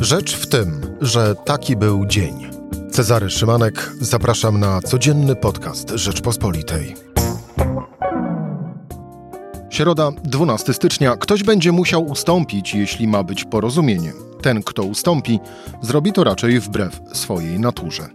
[0.00, 2.50] Rzecz w tym, że taki był dzień.
[2.90, 6.94] Cezary Szymanek, zapraszam na codzienny podcast Rzeczpospolitej.
[9.70, 11.16] Środa, 12 stycznia.
[11.16, 14.12] Ktoś będzie musiał ustąpić, jeśli ma być porozumienie.
[14.42, 15.40] Ten, kto ustąpi,
[15.82, 18.08] zrobi to raczej wbrew swojej naturze.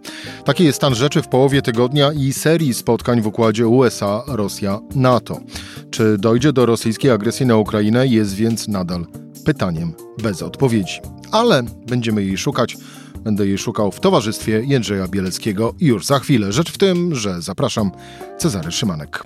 [0.46, 5.40] Taki jest stan rzeczy w połowie tygodnia i serii spotkań w układzie USA, Rosja, NATO.
[5.92, 9.06] Czy dojdzie do rosyjskiej agresji na Ukrainę, jest więc nadal
[9.46, 11.00] pytaniem bez odpowiedzi.
[11.32, 12.78] Ale będziemy jej szukać.
[13.20, 16.52] Będę jej szukał w towarzystwie Jędrzeja Bieleckiego już za chwilę.
[16.52, 17.92] Rzecz w tym, że zapraszam
[18.38, 19.24] Cezary Szymanek.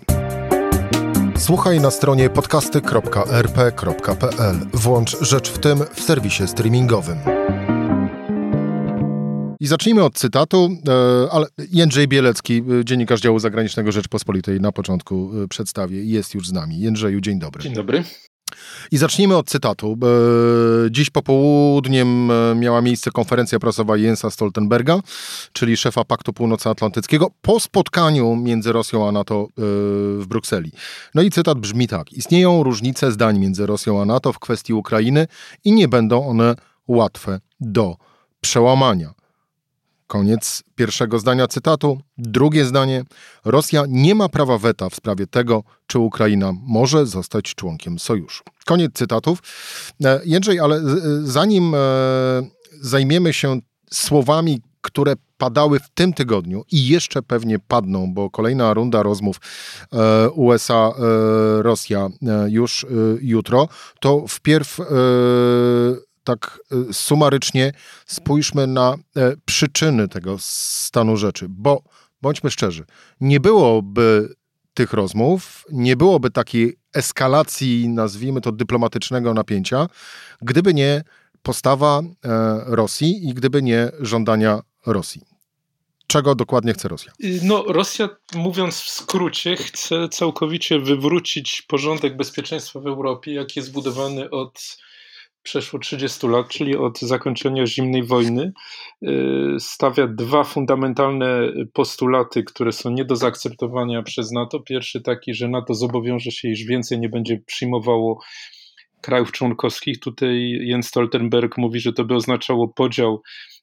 [1.40, 4.56] Słuchaj na stronie podcasty.rp.pl.
[4.74, 7.18] Włącz Rzecz w tym w serwisie streamingowym.
[9.60, 10.92] I zacznijmy od cytatu, e,
[11.32, 16.52] ale Jędrzej Bielecki, e, dziennikarz działu zagranicznego Rzeczpospolitej, na początku e, przedstawię, jest już z
[16.52, 16.80] nami.
[16.80, 17.64] Jędrzeju, dzień dobry.
[17.64, 18.04] Dzień dobry.
[18.92, 19.98] I zacznijmy od cytatu.
[20.92, 25.00] Dziś popołudniem miała miejsce konferencja prasowa Jensa Stoltenberga,
[25.54, 30.72] czyli szefa Paktu Północnoatlantyckiego, po spotkaniu między Rosją a NATO w Brukseli.
[31.16, 32.14] No i cytat brzmi tak.
[32.14, 35.28] Istnieją różnice zdań między Rosją a NATO w kwestii Ukrainy
[35.64, 36.56] i nie będą one
[36.88, 37.96] łatwe do
[38.42, 39.14] przełamania.
[40.10, 42.02] Koniec pierwszego zdania cytatu.
[42.18, 43.04] Drugie zdanie.
[43.46, 48.44] Rosja nie ma prawa weta w sprawie tego, czy Ukraina może zostać członkiem sojuszu.
[48.66, 49.40] Koniec cytatów.
[50.04, 50.82] E, Jędrzej, ale
[51.24, 51.78] zanim e,
[52.82, 53.60] zajmiemy się
[53.92, 59.38] słowami, które padały w tym tygodniu i jeszcze pewnie padną, bo kolejna runda rozmów
[59.94, 62.10] e, USA-Rosja
[62.48, 62.86] już
[63.22, 63.68] jutro,
[64.00, 64.80] to wpierw
[66.30, 67.72] tak y, sumarycznie
[68.06, 71.84] spójrzmy na e, przyczyny tego stanu rzeczy, bo
[72.22, 72.86] bądźmy szczerzy,
[73.22, 74.36] nie byłoby
[74.74, 79.88] tych rozmów, nie byłoby takiej eskalacji, nazwijmy to dyplomatycznego napięcia,
[80.42, 81.04] gdyby nie
[81.44, 82.04] postawa e,
[82.66, 85.22] Rosji i gdyby nie żądania Rosji.
[86.08, 87.12] Czego dokładnie chce Rosja?
[87.24, 93.72] Y, no, Rosja, mówiąc w skrócie, chce całkowicie wywrócić porządek bezpieczeństwa w Europie, jaki jest
[93.72, 94.78] budowany od
[95.44, 98.52] przeszło 30 lat, czyli od zakończenia zimnej wojny,
[99.04, 99.10] y,
[99.60, 104.60] stawia dwa fundamentalne postulaty, które są nie do zaakceptowania przez NATO.
[104.60, 108.20] Pierwszy taki, że NATO zobowiąże się, iż więcej nie będzie przyjmowało
[109.02, 110.00] krajów członkowskich.
[110.00, 113.22] Tutaj Jens Stoltenberg mówi, że to by oznaczało podział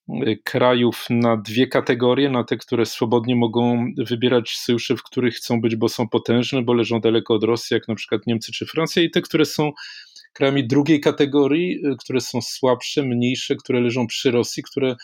[0.09, 5.60] y, krajów na dwie kategorie, na te, które swobodnie mogą wybierać sojusze, w których chcą
[5.60, 9.03] być, bo są potężne, bo leżą daleko od Rosji, jak na przykład Niemcy czy Francja,
[9.03, 9.70] i te, które są
[10.36, 14.97] krajami drugiej kategorii, y, które są słabsze, mniejsze, które leżą przy Rosji, które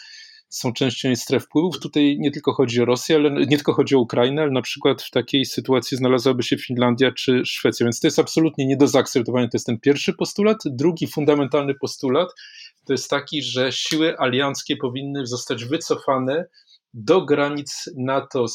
[0.48, 1.80] są częścią stref wpływów.
[1.80, 5.02] Tutaj nie tylko chodzi o Rosję, ale nie tylko chodzi o Ukrainę, ale na przykład
[5.02, 9.48] w takiej sytuacji znalazłaby się Finlandia czy Szwecja, więc to jest absolutnie nie do zaakceptowania.
[9.48, 10.58] To jest ten pierwszy postulat.
[10.64, 12.28] Drugi fundamentalny postulat
[12.86, 16.44] to jest taki, że siły alianckie powinny zostać wycofane
[16.94, 18.46] do granic NATO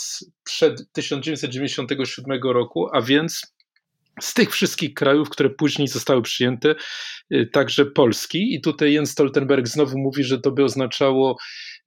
[0.43, 3.56] przed 1997 roku, a więc
[4.21, 6.75] z tych wszystkich krajów, które później zostały przyjęte,
[7.33, 8.53] y, także Polski.
[8.55, 11.37] I tutaj Jens Stoltenberg znowu mówi, że to by oznaczało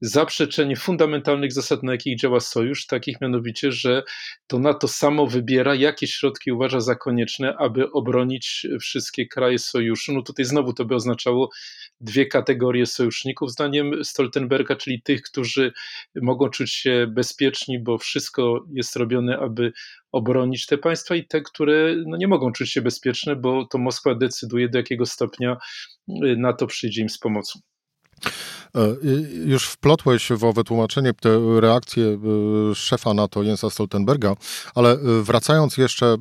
[0.01, 4.03] zaprzeczenie fundamentalnych zasad, na jakich działa sojusz, takich mianowicie, że
[4.47, 10.13] to NATO samo wybiera, jakie środki uważa za konieczne, aby obronić wszystkie kraje sojuszu.
[10.13, 11.51] No tutaj znowu to by oznaczało
[12.01, 15.73] dwie kategorie sojuszników, zdaniem Stoltenberga, czyli tych, którzy
[16.23, 19.73] mogą czuć się bezpieczni, bo wszystko jest robione, aby
[20.13, 24.15] obronić te państwa, i te, które no, nie mogą czuć się bezpieczne, bo to Moskwa
[24.15, 25.57] decyduje, do jakiego stopnia
[26.37, 27.61] NATO przyjdzie im z pomocą.
[28.75, 28.97] E,
[29.45, 34.35] już wplotłeś w owe tłumaczenie te reakcje e, szefa NATO Jensa Stoltenberga,
[34.75, 36.17] ale e, wracając jeszcze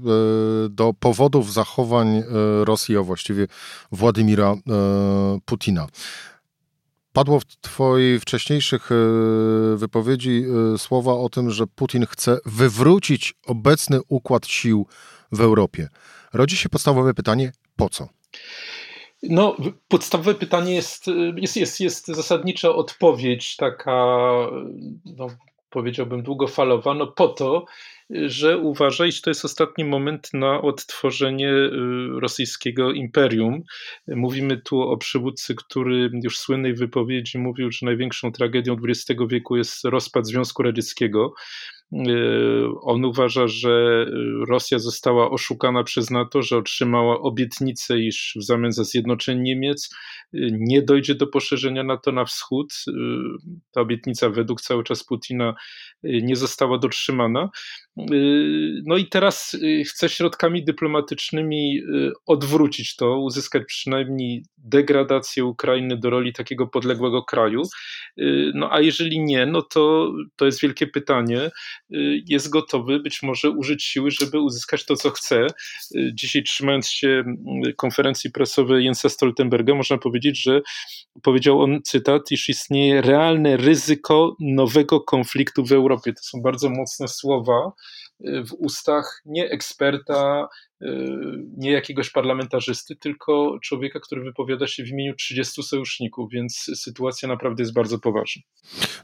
[0.69, 2.23] do powodów zachowań
[2.63, 3.47] Rosji, a właściwie
[3.91, 4.55] Władimira
[5.45, 5.87] Putina.
[7.19, 8.89] Padło w Twojej wcześniejszych
[9.75, 10.43] wypowiedzi
[10.77, 14.87] słowa o tym, że Putin chce wywrócić obecny układ sił
[15.31, 15.89] w Europie.
[16.33, 18.07] Rodzi się podstawowe pytanie: po co?
[19.23, 19.55] No,
[19.87, 24.17] podstawowe pytanie jest, jest, jest, jest zasadnicza odpowiedź, taka,
[25.05, 25.27] no,
[25.69, 27.65] powiedziałbym, długofalowa, no po to,
[28.09, 31.69] że uważa, iż to jest ostatni moment na odtworzenie y,
[32.19, 33.63] rosyjskiego imperium.
[34.07, 39.57] Mówimy tu o przywódcy, który już w słynnej wypowiedzi mówił, że największą tragedią XX wieku
[39.57, 41.33] jest rozpad Związku Radzieckiego.
[41.93, 44.05] Y, on uważa, że
[44.47, 49.89] Rosja została oszukana przez NATO, że otrzymała obietnicę, iż w zamian za zjednoczenie Niemiec
[50.33, 52.73] y, nie dojdzie do poszerzenia NATO na wschód.
[52.87, 52.91] Y,
[53.71, 55.55] ta obietnica według cały czas Putina
[56.03, 57.49] nie została dotrzymana.
[58.85, 59.57] No i teraz
[59.87, 61.81] chce środkami dyplomatycznymi
[62.25, 67.61] odwrócić to, uzyskać przynajmniej degradację Ukrainy do roli takiego podległego kraju.
[68.53, 71.49] No a jeżeli nie, no to to jest wielkie pytanie.
[72.27, 75.47] Jest gotowy być może użyć siły, żeby uzyskać to, co chce.
[76.13, 77.23] Dzisiaj trzymając się
[77.77, 80.61] konferencji prasowej Jensa Stoltenberga, można powiedzieć, że
[81.23, 86.13] powiedział on, cytat, iż istnieje realne ryzyko nowego konfliktu w Europie.
[86.13, 87.88] To są bardzo mocne słowa y,
[88.19, 90.47] w ustach nie eksperta,
[90.81, 90.85] y,
[91.57, 97.63] nie jakiegoś parlamentarzysty, tylko człowieka, który wypowiada się w imieniu 30 sojuszników, więc sytuacja naprawdę
[97.63, 98.41] jest bardzo poważna.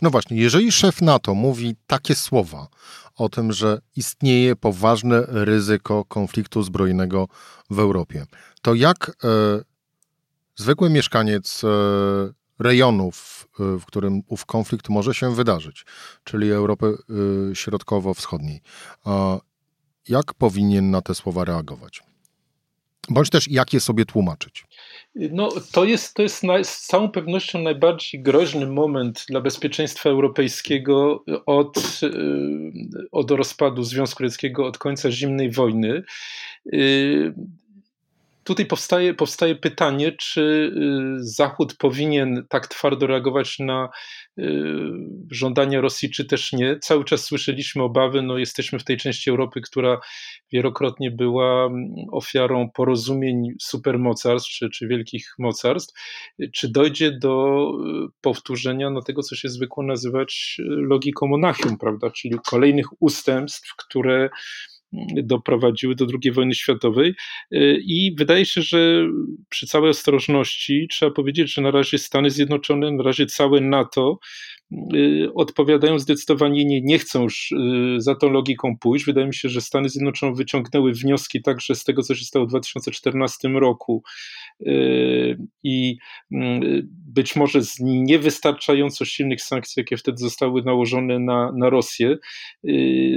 [0.01, 2.67] No właśnie, jeżeli szef NATO mówi takie słowa
[3.15, 7.27] o tym, że istnieje poważne ryzyko konfliktu zbrojnego
[7.69, 8.25] w Europie,
[8.61, 9.63] to jak e,
[10.55, 11.67] zwykły mieszkaniec e,
[12.59, 15.85] rejonów, e, w którym ów konflikt może się wydarzyć,
[16.23, 18.61] czyli Europy e, Środkowo-Wschodniej,
[20.09, 22.03] jak powinien na te słowa reagować?
[23.09, 24.65] Bądź też jak je sobie tłumaczyć?
[25.15, 31.23] No, to jest, to jest na, z całą pewnością najbardziej groźny moment dla bezpieczeństwa europejskiego
[31.45, 31.99] od,
[33.11, 36.03] od rozpadu Związku Radzieckiego, od końca zimnej wojny
[38.45, 43.89] tutaj powstaje, powstaje pytanie, czy y, Zachód powinien tak twardo reagować na
[44.39, 44.43] y,
[45.31, 46.79] żądania Rosji, czy też nie.
[46.79, 49.99] Cały czas słyszeliśmy obawy, no jesteśmy w tej części Europy, która
[50.51, 55.93] wielokrotnie była mm, ofiarą porozumień supermocarstw czy, czy wielkich mocarstw.
[56.53, 57.67] Czy dojdzie do
[58.07, 62.11] y, powtórzenia no, tego, co się zwykło nazywać logiką Monachium, prawda?
[62.11, 64.29] czyli kolejnych ustępstw, które
[65.23, 67.15] doprowadziły do II wojny światowej.
[67.53, 69.07] Y, I wydaje się, że
[69.49, 74.19] przy całej ostrożności trzeba powiedzieć, że na razie Stany Zjednoczone, na razie całe NATO
[75.35, 77.55] odpowiadają zdecydowanie nie, nie chcą już y,
[77.97, 79.05] za tą logiką pójść.
[79.05, 82.49] Wydaje mi się, że Stany Zjednoczone wyciągnęły wnioski także z tego, co się stało w
[82.49, 84.03] 2014 roku
[85.63, 85.97] i
[86.31, 86.61] mm,
[87.15, 92.17] być może z niewystarczająco silnych sankcji, jakie wtedy zostały nałożone na, na Rosję.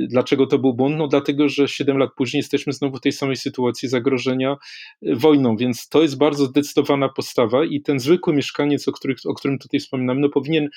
[0.08, 0.96] Dlaczego to był błąd?
[0.98, 4.56] No dlatego, że 7 lat później jesteśmy znowu w tej samej sytuacji zagrożenia
[5.02, 9.58] wojną, więc to jest bardzo zdecydowana postawa i ten zwykły mieszkaniec, o, których, o którym
[9.58, 10.68] tutaj wspominamy, no powinien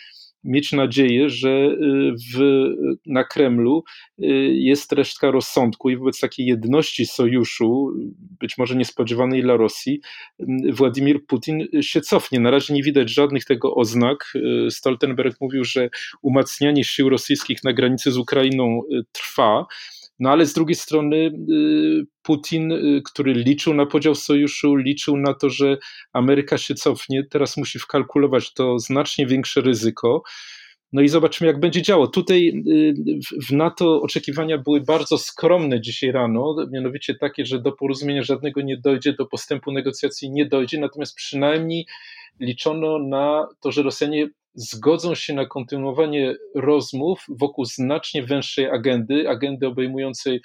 [0.44, 2.66] mieć nadzieję, że y, w,
[3.06, 3.84] na Kremlu
[4.20, 7.94] y, jest resztka rozsądku i wobec takiej jedności sojuszu,
[8.40, 10.02] być może niespodziewanej dla Rosji,
[10.40, 12.40] y, Władimir Putin się cofnie.
[12.40, 14.34] Na razie nie widać żadnych tego oznak.
[14.70, 15.90] Stoltenberg mówił, że
[16.22, 19.66] umacnianie sił rosyjskich na granicy z Ukrainą trwa.
[20.22, 21.32] No ale z drugiej strony y,
[22.22, 25.78] Putin, y, który liczył na podział sojuszu, liczył na to, że
[26.14, 30.24] Ameryka się cofnie, teraz musi wkalkulować to znacznie większe ryzyko.
[30.94, 32.08] No i zobaczymy, jak będzie działo.
[32.08, 32.94] Tutaj y,
[33.50, 38.78] w NATO oczekiwania były bardzo skromne dzisiaj rano, mianowicie takie, że do porozumienia żadnego nie
[38.78, 41.86] dojdzie, do postępu negocjacji nie dojdzie, natomiast przynajmniej
[42.40, 49.68] liczono na to, że Rosjanie zgodzą się na kontynuowanie rozmów wokół znacznie węższej agendy, agendy
[49.68, 50.42] obejmującej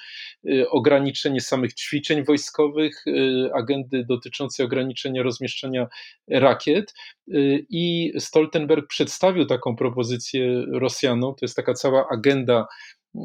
[0.51, 5.87] y, ograniczenie samych ćwiczeń wojskowych, y, agendy dotyczącej ograniczenia rozmieszczania
[6.29, 6.95] rakiet.
[7.35, 11.35] Y, I Stoltenberg przedstawił taką propozycję Rosjanom.
[11.35, 12.67] To jest taka cała agenda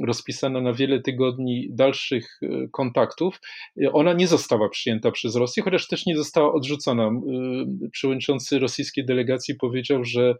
[0.05, 3.39] rozpisana na wiele tygodni dalszych e, kontaktów,
[3.83, 7.03] e, ona nie została przyjęta przez Rosję, chociaż też nie została odrzucona.
[7.03, 10.35] E, przewodniczący rosyjskiej delegacji powiedział, że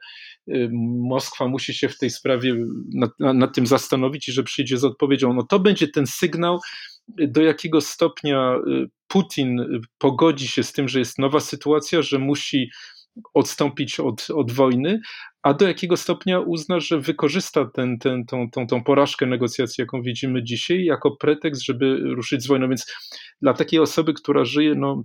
[1.10, 2.56] Moskwa musi się w tej sprawie
[2.94, 5.34] nad, nad tym zastanowić i że przyjdzie z odpowiedzią.
[5.34, 6.60] No to będzie ten sygnał,
[7.08, 8.56] do jakiego stopnia
[9.08, 9.66] Putin
[9.98, 12.70] pogodzi się z tym, że jest nowa sytuacja, że musi
[13.34, 15.00] odstąpić od, od wojny,
[15.44, 20.02] a do jakiego stopnia uzna, że wykorzysta ten, ten, tą, tą, tą porażkę negocjacji, jaką
[20.02, 22.70] widzimy dzisiaj, jako pretekst, żeby ruszyć z wojną.
[22.70, 22.94] Więc
[23.42, 25.04] dla takiej osoby, która żyje no,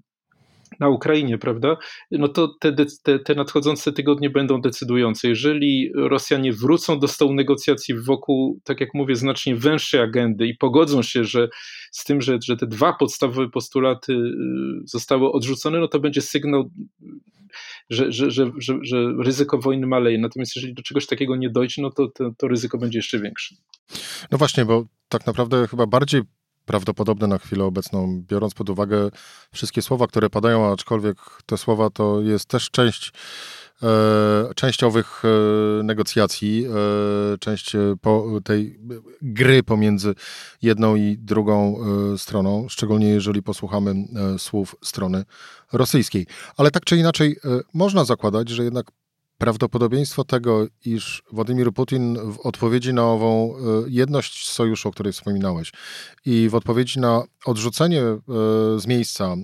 [0.80, 1.76] na Ukrainie, prawda,
[2.10, 5.28] no to te, te, te nadchodzące tygodnie będą decydujące.
[5.28, 11.02] Jeżeli Rosjanie wrócą do stołu negocjacji wokół, tak jak mówię, znacznie węższej agendy i pogodzą
[11.02, 11.48] się, że
[11.92, 14.32] z tym, że, że te dwa podstawowe postulaty y,
[14.84, 16.70] zostały odrzucone, no to będzie sygnał
[17.90, 20.18] że, że, że, że, że ryzyko wojny maleje.
[20.18, 23.54] Natomiast jeżeli do czegoś takiego nie dojdzie, no to, to, to ryzyko będzie jeszcze większe.
[24.30, 26.22] No właśnie, bo tak naprawdę chyba bardziej
[26.64, 29.10] prawdopodobne na chwilę obecną, biorąc pod uwagę
[29.52, 33.12] wszystkie słowa, które padają, aczkolwiek te słowa to jest też część
[34.56, 38.78] częściowych e, negocjacji, e, część po, tej
[39.22, 40.14] gry pomiędzy
[40.62, 41.76] jedną i drugą
[42.16, 43.94] stroną, szczególnie jeżeli posłuchamy
[44.38, 45.24] słów strony
[45.72, 46.26] rosyjskiej.
[46.56, 47.36] Ale tak czy inaczej,
[47.74, 48.86] można zakładać, że jednak
[49.38, 55.72] prawdopodobieństwo tego, iż Władimir Putin w odpowiedzi na ową e, jedność sojuszu, o której wspominałeś,
[56.24, 58.20] i w odpowiedzi na odrzucenie e,
[58.78, 59.36] z miejsca e,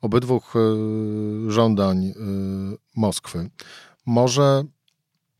[0.00, 0.40] obydwu
[1.48, 2.12] żądań
[2.96, 3.50] Moskwy,
[4.06, 4.64] może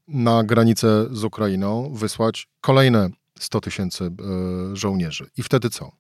[0.09, 4.11] na granicę z Ukrainą wysłać kolejne 100 tysięcy
[4.73, 5.31] żołnierzy.
[5.37, 5.91] I wtedy co?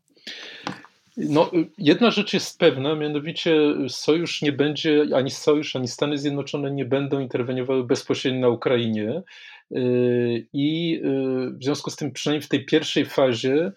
[1.16, 3.56] No, jedna rzecz jest pewna, mianowicie
[3.88, 9.22] sojusz nie będzie, ani sojusz, ani Stany Zjednoczone nie będą interweniowały bezpośrednio na Ukrainie.
[9.72, 13.72] Y, I y, w związku z tym, przynajmniej w tej pierwszej fazie, y,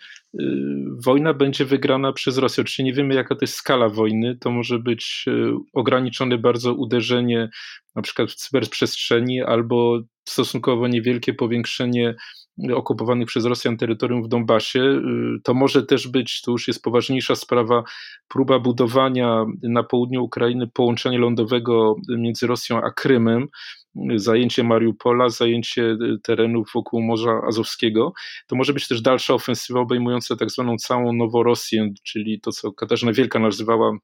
[1.05, 2.61] wojna będzie wygrana przez Rosję.
[2.61, 4.37] Oczywiście nie wiemy, jaka to jest skala wojny.
[4.41, 5.25] To może być
[5.73, 7.49] ograniczone bardzo uderzenie
[7.95, 12.15] na przykład w cyberprzestrzeni albo stosunkowo niewielkie powiększenie
[12.73, 14.79] okupowanych przez Rosjan terytorium w Donbasie.
[14.81, 15.01] Y,
[15.43, 17.83] to może też być, to już jest poważniejsza sprawa,
[18.27, 23.47] próba budowania na południu Ukrainy połączenia lądowego między Rosją a Krymem,
[24.15, 28.13] zajęcie Mariupola, zajęcie terenów wokół Morza Azowskiego.
[28.47, 33.13] To może być też dalsza ofensywa obejmująca tak zwaną całą Noworosję, czyli to, co Katarzyna
[33.13, 33.97] Wielka nazywała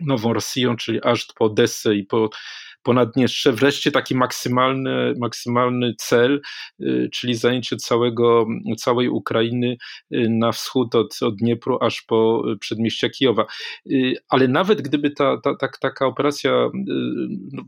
[0.00, 2.30] Nową Rosją, czyli aż po Odessę i po
[2.82, 3.08] ponad.
[3.52, 6.40] Wreszcie taki maksymalny, maksymalny cel,
[6.80, 8.46] y, czyli zajęcie całego,
[8.78, 9.76] całej Ukrainy
[10.14, 13.46] y, na wschód od, od Dniepru aż po przedmieścia Kijowa.
[14.28, 16.52] Ale nawet gdyby ta, ta, ta taka operacja
[17.52, 17.62] no,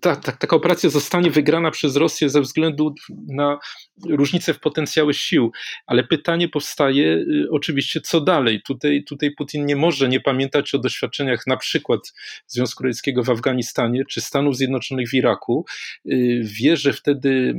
[0.00, 2.94] ta, ta, taka operacja zostanie wygrana przez Rosję ze względu
[3.28, 3.58] na
[4.06, 5.52] różnice w potencjale sił,
[5.86, 8.62] ale pytanie powstaje y, oczywiście, co dalej?
[8.62, 12.12] Tutaj, tutaj Putin nie może nie pamiętać o doświadczeniach na przykład
[12.46, 15.64] Związku Radzieckiego w Afganistanie czy Stanów Zjednoczonych w Iraku.
[16.06, 17.54] Y, wie, że wtedy y,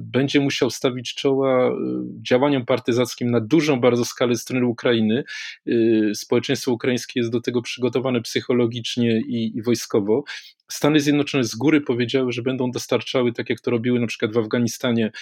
[0.00, 1.70] będzie musiał stawić czoła
[2.22, 5.24] działaniom partyzackim na dużą bardzo skalę strony Ukrainy.
[6.14, 10.24] Społeczeństwo ukraińskie jest do tego przygotowane psychologicznie i, i wojskowo.
[10.70, 14.38] Stany Zjednoczone z góry powiedziały, że będą dostarczały, tak jak to robiły na przykład w
[14.38, 15.12] Afganistanie,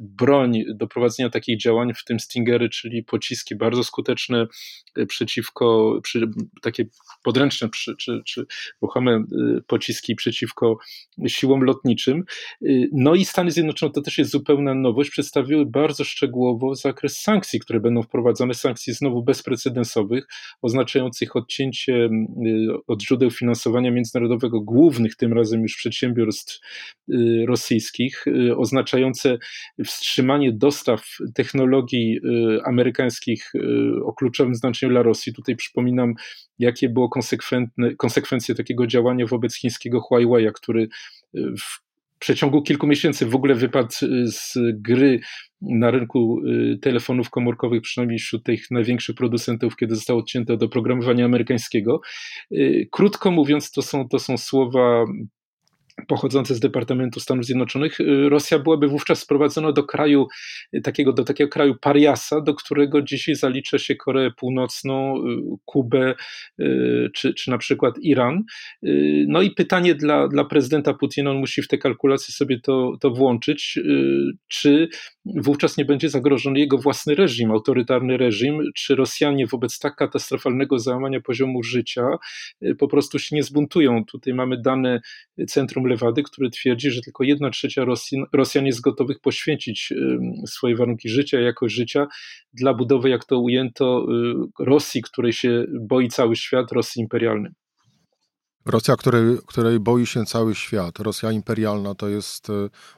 [0.00, 4.46] broń do prowadzenia takich działań, w tym Stingery, czyli pociski bardzo skuteczne
[4.98, 6.28] y, przeciwko, przy,
[6.62, 6.84] takie
[7.22, 8.46] podręczne czy, czy, czy
[8.82, 9.24] ruchome
[9.58, 10.78] y, pociski przeciwko
[11.26, 12.24] siłom lotniczym.
[12.62, 17.60] Y, no i Stany Zjednoczone, to też jest zupełna nowość, przedstawiły bardzo szczegółowo zakres sankcji,
[17.60, 20.26] które będą wprowadzane, sankcji znowu bezprecedensowych,
[20.62, 22.08] oznaczających odcięcie
[22.86, 26.60] od źródeł finansowania międzynarodowego głównych tym razem już przedsiębiorstw
[27.08, 29.38] y, rosyjskich, y, oznaczające
[29.84, 33.52] wstrzymanie dostaw technologii y, amerykańskich
[34.04, 35.32] o kluczowym znaczeniu dla Rosji.
[35.32, 36.14] Tutaj przypominam,
[36.58, 37.10] jakie było
[37.98, 40.88] konsekwencje takiego działania wobec chińskiego Huawei'a, który
[41.34, 41.91] w
[42.22, 43.92] przeciągu kilku miesięcy w ogóle wypadł
[44.26, 45.20] z gry
[45.62, 46.40] na rynku
[46.82, 52.00] telefonów komórkowych, przynajmniej wśród tych największych producentów, kiedy zostało odcięte od oprogramowania amerykańskiego.
[52.92, 55.04] Krótko mówiąc, to są, to są słowa
[56.08, 60.26] pochodzące z Departamentu Stanów Zjednoczonych, y, Rosja byłaby wówczas sprowadzona do kraju,
[60.74, 65.20] y, takiego, do takiego kraju pariasa, do którego dzisiaj zalicza się Koreę Północną, y,
[65.64, 66.14] Kubę
[67.14, 68.42] czy, czy na przykład Iran.
[69.28, 73.10] No i pytanie dla, dla prezydenta Putina, on musi w te kalkulacje sobie to, to
[73.10, 73.78] włączyć,
[74.48, 74.88] czy
[75.24, 81.20] wówczas nie będzie zagrożony jego własny reżim, autorytarny reżim, czy Rosjanie wobec tak katastrofalnego załamania
[81.20, 82.06] poziomu życia
[82.78, 84.04] po prostu się nie zbuntują.
[84.04, 85.00] Tutaj mamy dane
[85.48, 89.92] Centrum Lewady, który twierdzi, że tylko jedna trzecia Rosjan, Rosjan jest gotowych poświęcić
[90.46, 92.06] swoje warunki życia, jakość życia
[92.54, 94.06] dla budowy, jak to ujęto,
[94.60, 97.52] y, Rosji, której się boi cały świat, Rosji imperialnej.
[98.66, 102.52] Rosja, której, której boi się cały świat, Rosja imperialna, to jest e,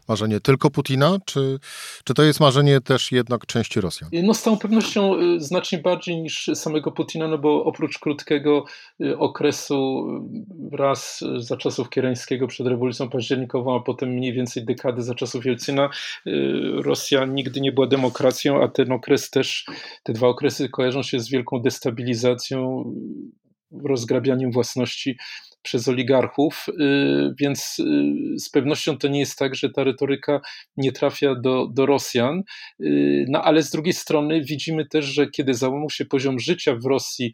[0.09, 1.59] marzenie tylko Putina, czy,
[2.05, 4.11] czy to jest marzenie też jednak części Rosjan?
[4.13, 8.65] No z całą pewnością e, znacznie bardziej niż samego Putina, no bo oprócz krótkiego
[9.01, 10.07] e, okresu
[10.73, 15.91] raz za czasów Kierańskiego przed rewolucją październikową, a potem mniej więcej dekady za czasów Jelcyna,
[16.75, 19.67] Rosja nigdy nie była demokracją, a ten okres też,
[20.03, 22.85] te dwa okresy kojarzą się z wielką destabilizacją
[23.83, 25.17] rozgrabianiem własności
[25.65, 30.41] przez oligarchów, y, więc y, z pewnością to nie jest tak, że ta retoryka
[30.77, 32.43] nie trafia do, do Rosjan.
[32.81, 36.87] Y, no ale z drugiej strony widzimy też, że kiedy załamał się poziom życia w
[36.87, 37.33] Rosji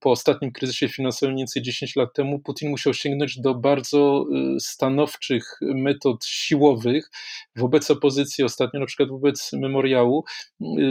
[0.00, 4.26] po ostatnim kryzysie finansowym mniej więcej 10 lat temu, Putin musiał sięgnąć do bardzo
[4.58, 7.10] stanowczych metod siłowych
[7.56, 10.24] wobec opozycji, ostatnio na przykład wobec memoriału,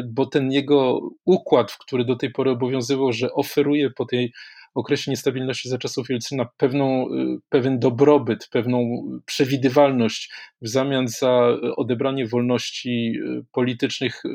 [0.05, 4.33] bo ten jego układ, który do tej pory obowiązywał, że oferuje po tej
[4.73, 11.47] okresie niestabilności za czasów Jelcyna pewną, y, pewien dobrobyt, pewną przewidywalność w zamian za
[11.77, 14.29] odebranie wolności y, politycznych y,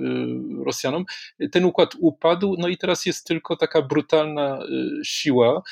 [0.64, 1.05] Rosjanom.
[1.52, 4.59] Ten układ upadł, no i teraz jest tylko taka brutalna
[5.05, 5.62] siła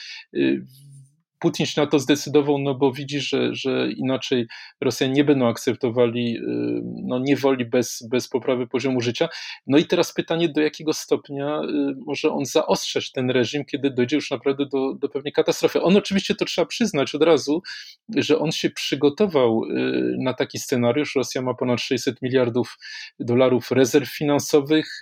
[1.38, 4.46] Putin się na to zdecydował, no bo widzi, że, że inaczej
[4.80, 6.38] Rosjanie nie będą akceptowali
[7.02, 9.28] no, niewoli bez, bez poprawy poziomu życia.
[9.66, 11.60] No i teraz pytanie, do jakiego stopnia
[12.06, 15.82] może on zaostrzać ten reżim, kiedy dojdzie już naprawdę do, do pewnej katastrofy.
[15.82, 17.62] On oczywiście, to trzeba przyznać od razu,
[18.16, 19.62] że on się przygotował
[20.18, 21.14] na taki scenariusz.
[21.14, 22.78] Rosja ma ponad 600 miliardów
[23.20, 25.00] dolarów rezerw finansowych,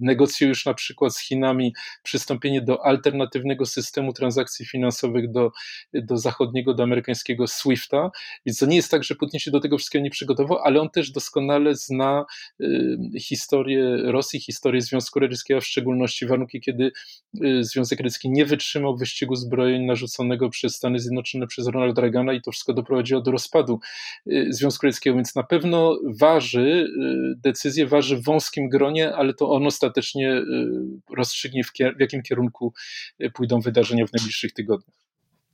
[0.00, 5.50] negocjuje już na przykład z Chinami przystąpienie do alternatywnego systemu transakcji finansowych do,
[5.94, 8.10] do zachodniego, do amerykańskiego SWIFTA.
[8.46, 10.90] Więc to nie jest tak, że Putin się do tego wszystkiego nie przygotował, ale on
[10.90, 12.24] też doskonale zna
[12.60, 16.92] y, historię Rosji, historię Związku Radzieckiego, w szczególności warunki, kiedy
[17.44, 22.40] y, Związek Radziecki nie wytrzymał wyścigu zbrojeń narzuconego przez Stany Zjednoczone, przez Ronalda Reagana i
[22.40, 23.80] to wszystko doprowadziło do rozpadu
[24.26, 26.88] y, Związku Radzieckiego, więc na pewno waży,
[27.36, 30.42] decyzję waży w wąskim gronie, ale to on ostatecznie
[31.16, 32.72] rozstrzygnie w, w jakim kierunku
[33.34, 35.11] pójdą wydarzenia w najbliższych tygodniach.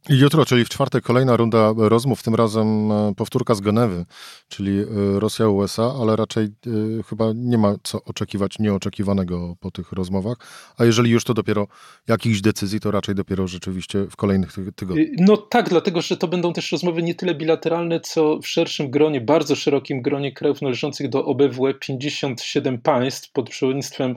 [0.09, 4.05] Jutro, czyli w czwartek, kolejna runda rozmów, tym razem e, powtórka z Genewy,
[4.49, 4.85] czyli e,
[5.21, 10.37] Rosja-USA, ale raczej y, chyba nie ma co oczekiwać nieoczekiwanego po tych rozmowach.
[10.79, 11.67] A jeżeli już to dopiero
[12.09, 15.07] jakichś decyzji, to raczej dopiero rzeczywiście w kolejnych tygodniach.
[15.19, 19.21] No tak, dlatego że to będą też rozmowy nie tyle bilateralne, co w szerszym gronie,
[19.21, 24.17] bardzo szerokim gronie krajów należących do OBWE 57 państw pod przewodnictwem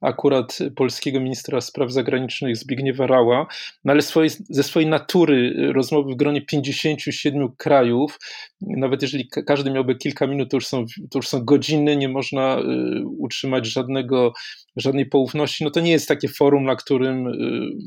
[0.00, 3.46] akurat polskiego ministra spraw zagranicznych Zbigniewa Rała,
[3.84, 8.18] no ale swoje, ze swojej natury rozmowy w gronie 57 krajów,
[8.60, 12.58] nawet jeżeli każdy miałby kilka minut, to już są, to już są godziny, nie można
[12.58, 12.62] y,
[13.18, 14.32] utrzymać żadnego,
[14.76, 17.32] żadnej poufności, no to nie jest takie forum, na którym y,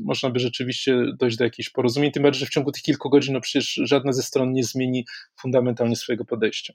[0.04, 3.34] można by rzeczywiście dojść do jakichś porozumień, tym bardziej, że w ciągu tych kilku godzin
[3.34, 5.04] no przecież żadna ze stron nie zmieni
[5.40, 6.74] fundamentalnie swojego podejścia.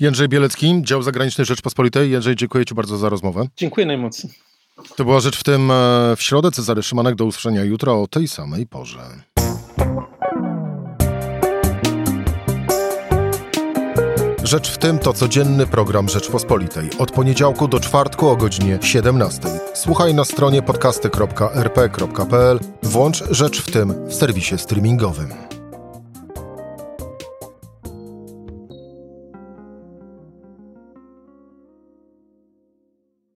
[0.00, 2.10] Jędrzej Bielecki, dział zagraniczny Rzeczpospolitej.
[2.10, 3.46] Jędrzej, dziękuję Ci bardzo za rozmowę.
[3.56, 4.32] Dziękuję najmocniej.
[4.96, 5.74] To była rzecz w tym e,
[6.16, 6.50] w środę.
[6.50, 8.98] Cezary Szymanek, do usłyszenia jutro o tej samej porze.
[14.44, 16.90] Rzecz w tym to codzienny program Rzeczpospolitej.
[16.98, 19.40] Od poniedziałku do czwartku o godzinie 17.
[19.74, 22.60] Słuchaj na stronie podcasty.rp.pl.
[22.82, 25.49] Włącz Rzecz w tym w serwisie streamingowym.